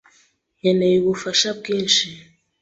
[0.57, 2.05] Nkeneye ubufasha bwinshi.